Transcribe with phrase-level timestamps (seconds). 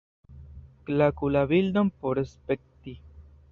[0.87, 2.99] Klaku la bildon por spekti.